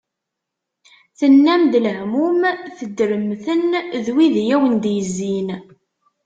[1.19, 2.41] Tennam-d lehmum,
[2.77, 3.61] teddrem-ten
[4.03, 5.49] d wid i awen-d-yezzin.